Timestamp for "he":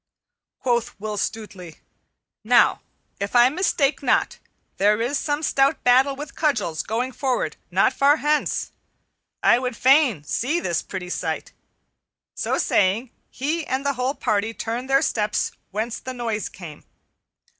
13.29-13.63